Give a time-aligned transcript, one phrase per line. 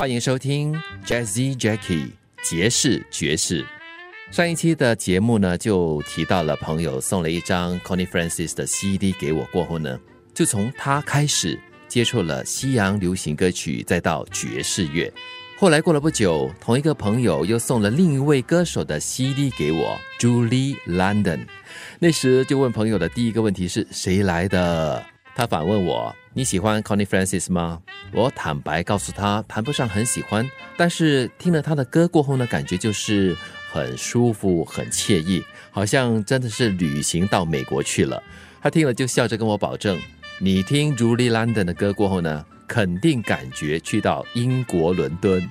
[0.00, 3.62] 欢迎收听 Jazzy Jackie 爵士爵士。
[4.30, 10.00] 上一期的节目呢，就提到了朋友送了一张 Connie Francis 的 CD 给我，过后呢，
[10.32, 15.12] 就从他开始接触了西洋流行歌曲，再到爵士乐。
[15.58, 21.40] 后来过了不久，同一个朋友又送了另一位歌手的 CD 给我，Julie London。
[21.98, 25.04] 那时就问朋友的第一个问题是谁来的？
[25.34, 26.16] 他反问我。
[26.32, 27.80] 你喜欢 Connie Francis 吗？
[28.12, 33.36] 我坦白告诉他，谈不上很喜欢，但是听了他的歌过后呢，感觉就是
[33.72, 35.42] 很舒服、很惬意，
[35.72, 38.22] 好像真的是旅行到美国去了。
[38.62, 39.98] 他听了就笑着跟我保证
[40.38, 45.42] ：“你听 Julie London 的歌过后呢，肯定感觉去到英国伦敦。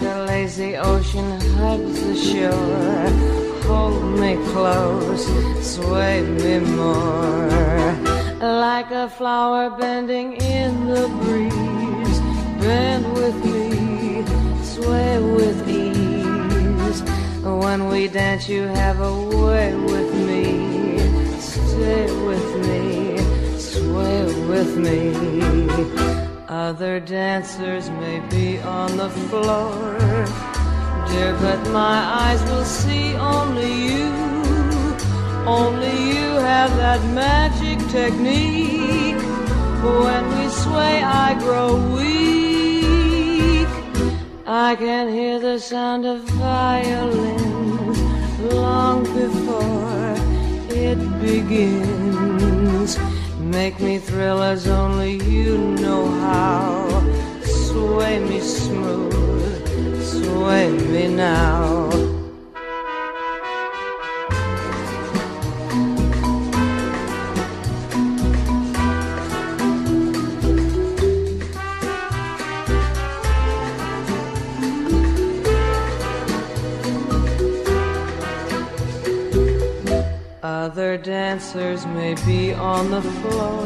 [0.00, 3.08] like the lazy ocean hugs the shore.
[3.66, 5.26] Hold me close,
[5.62, 7.48] sway me more
[8.40, 12.20] like a flower bending in the breeze.
[12.60, 14.24] Bend with me,
[14.62, 17.02] sway with ease.
[17.42, 20.98] When we dance, you have a way with me.
[21.40, 23.18] Stay with me
[23.58, 26.07] sway with me.
[26.48, 29.98] Other dancers may be on the floor,
[31.06, 34.08] dear, but my eyes will see only you.
[35.44, 39.20] Only you have that magic technique.
[39.82, 43.68] When we sway, I grow weak.
[44.46, 48.00] I can hear the sound of violins
[48.54, 50.14] long before
[50.70, 51.97] it begins.
[53.50, 57.02] Make me thrill as only you know how.
[57.42, 61.87] Sway me smooth, sway me now.
[80.70, 83.64] Other dancers may be on the floor,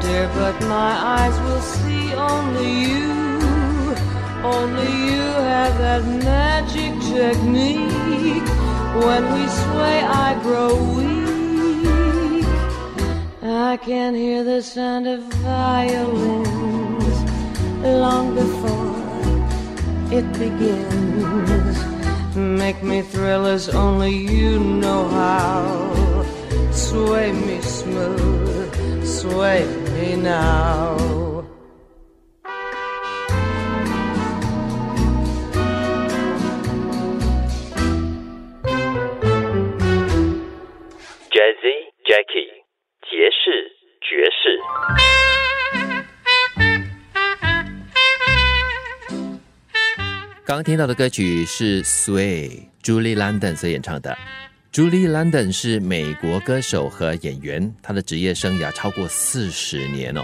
[0.00, 3.10] dear, but my eyes will see only you.
[4.44, 8.48] Only you have that magic technique.
[9.04, 12.46] When we sway, I grow weak.
[13.42, 17.16] I can hear the sound of violins
[17.82, 18.94] long before
[20.16, 21.93] it begins.
[22.36, 26.26] Make me thrill as only you know how.
[26.72, 30.96] Sway me smooth, sway me now.
[41.30, 41.78] Jazzy
[42.08, 42.53] Jackie，
[50.54, 52.48] 刚听到的歌曲是《Sway》
[52.80, 54.16] ，Julie London 所演唱的。
[54.72, 60.22] Julie London 是美国歌手和演员，她的职业生涯超过四十年哦。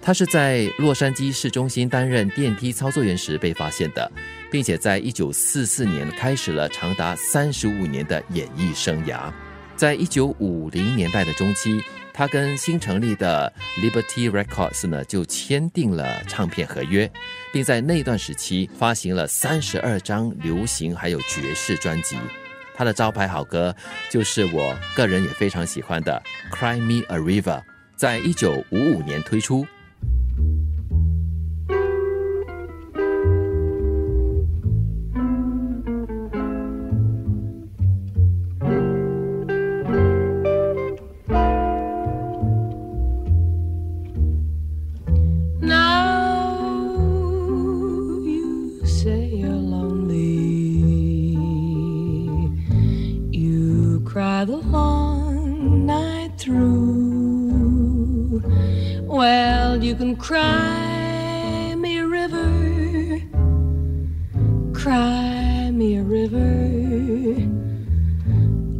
[0.00, 4.08] 她是在洛杉矶市中心担任电梯操作员时被发现的，
[4.52, 9.32] 并且在一九四四年开始了长达三十五年的演艺生涯。
[9.74, 11.82] 在一九五零年代的中期。
[12.18, 13.52] 他跟新成立的
[13.82, 17.12] Liberty Records 呢就签订了唱片合约，
[17.56, 22.14] 并在那段时期发行了三十二张流行还有爵士专辑。
[22.74, 23.74] 他的招牌好歌
[24.10, 26.22] 就是我个人也非常喜欢的
[26.54, 27.58] 《Cry Me a River》，
[27.96, 29.66] 在一九五五年推出。
[60.26, 63.20] Cry me a river.
[64.74, 67.46] Cry me a river.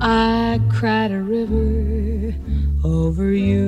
[0.00, 2.34] I cried a river
[2.82, 3.62] over you.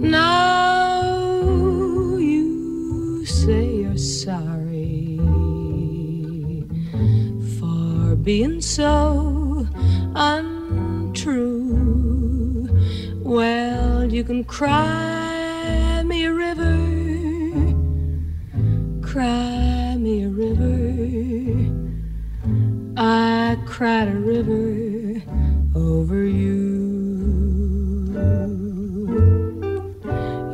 [0.00, 1.06] Now
[2.18, 5.20] you say you're sorry
[7.60, 9.23] for being so
[14.24, 16.64] you can cry me a river,
[19.02, 21.70] cry me a river.
[22.96, 25.22] I cried a river
[25.74, 26.54] over you.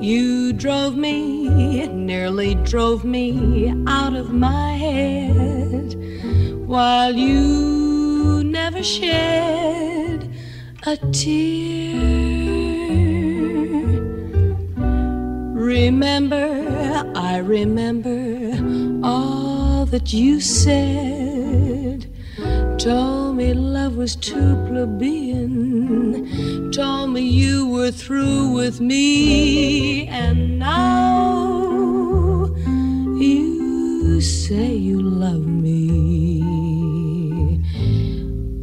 [0.00, 5.94] You drove me, nearly drove me out of my head,
[6.66, 10.28] while you never shed
[10.88, 12.39] a tear.
[17.14, 22.06] I remember all that you said.
[22.78, 26.70] Told me love was too plebeian.
[26.72, 30.06] Told me you were through with me.
[30.08, 32.46] And now
[33.18, 36.42] you say you love me.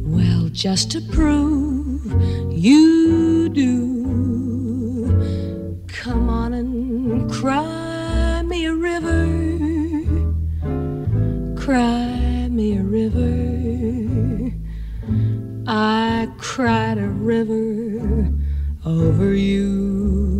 [0.04, 2.04] Well, just to prove
[2.52, 3.97] you do,
[19.88, 20.37] you.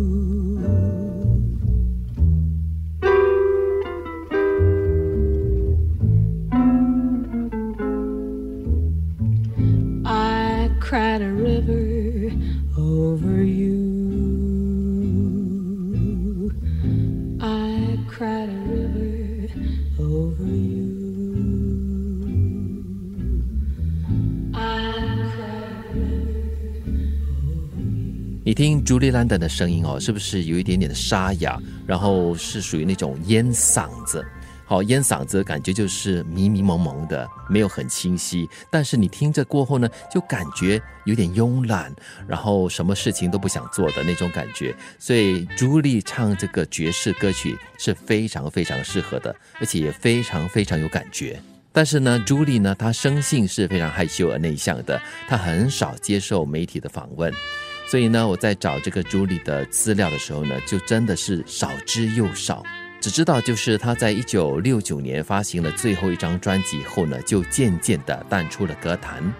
[28.49, 31.61] 你听朱莉兰登的声音哦，是不是有一点点的沙哑？
[31.85, 34.25] 然后是属于那种烟嗓子。
[34.65, 38.49] 好，烟嗓子感觉就是迷迷蒙蒙的，没有很清晰。
[38.71, 41.93] 但是你听着过后呢，就感觉有点慵懒，
[42.27, 44.75] 然后什么事情都不想做的那种感觉。
[44.97, 51.39] 所以朱莉唱这个爵士歌曲是非常非常适合的，而且也非常非常有感觉。
[51.71, 57.31] 但是呢，朱莉呢，她生性是非常害羞而内向的，她很少接受媒体的访问。
[57.89, 62.63] 所以呢，我在找这个朱莉的资料的时候呢，就真的是少之又少。
[63.01, 69.33] 只知道就是她在一九六九年发行了最后一张专辑后呢，就渐渐的淡出了歌坛。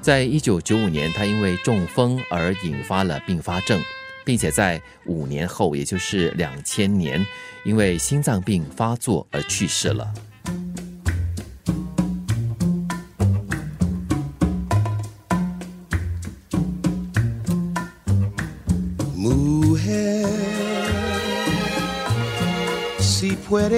[0.00, 3.80] 在一九九五年，她因为中风而引发了并发症，
[4.24, 7.24] 并且在五年后，也就是两千年，
[7.64, 10.12] 因为心脏病发作而去世了。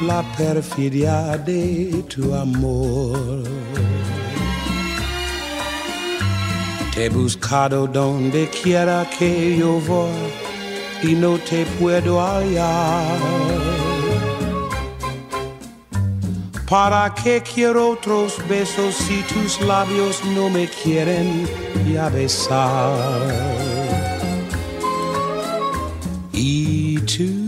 [0.00, 3.42] la perfidia de tu amor.
[6.94, 10.10] Te he buscado donde quiera que yo voy
[11.02, 13.18] y no te puedo hallar.
[16.68, 21.48] ¿Para qué quiero otros besos si tus labios no me quieren
[21.90, 23.78] ya besar?
[26.32, 27.47] Y tú,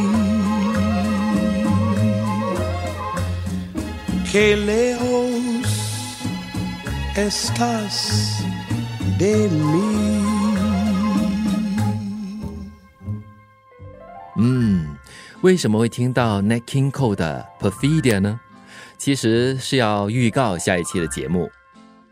[4.31, 5.27] Que lejos
[7.17, 8.41] estás
[9.19, 10.55] de mí.
[14.37, 14.95] 嗯，
[15.41, 18.39] 为什么会听到 Nat King Cole 的 Perfidia 呢？
[18.97, 21.51] 其实是要预告下一期的节目。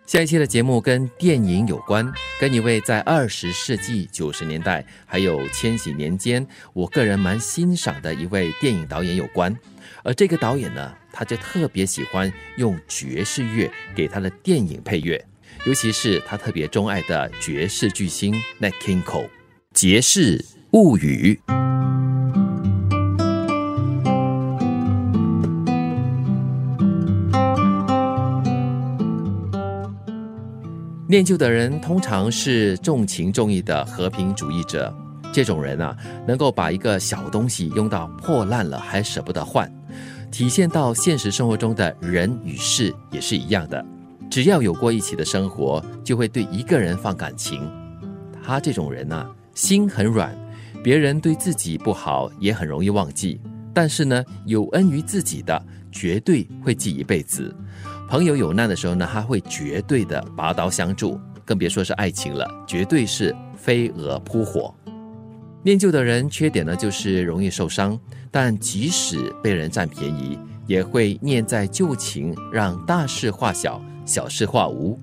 [0.10, 9.56] 下一期的节目跟电影有关，跟一位在二十世纪九十年代还有千禧年间，我个人蛮欣赏的一位电影导演有关。
[10.02, 15.24] 而这个导演呢，他就特别喜欢用爵士乐给他的电影配乐，
[15.68, 19.26] 尤其是他特别钟爱的爵士巨星 Nat King Cole，
[19.76, 21.40] 《爵士物语》。
[31.20, 34.90] 念旧的人通常是重情重义的和平主义者，
[35.34, 35.94] 这种人啊，
[36.26, 39.70] 能够把一个小东西用到破烂了还舍不得换，
[40.32, 43.86] 体现到现实生活中的人与事也是一样的。
[44.32, 47.70] 只要有过一起的生活，就会对一个人放感情。
[48.42, 50.34] 他这种人呢、心很软，
[50.82, 53.42] 别人对自己不好也很容易忘记，
[53.74, 55.62] 但是呢，有恩于自己的，
[55.92, 57.54] 绝对会记一辈子。
[58.10, 64.74] 朋友有难的时候呢，他会绝对的拔刀相助，更别说是爱情了，绝对是飞蛾扑火。
[65.62, 68.00] 念旧的人缺点呢，就是容易受伤，
[68.32, 75.00] 但即使被人占便宜，也会念在旧情，让大事化小，小事化无。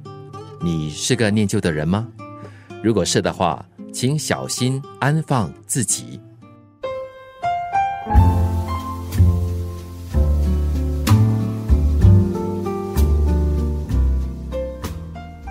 [0.60, 2.08] 你是个念旧的人吗？
[2.82, 6.20] 如果是的话，请小心安放自己。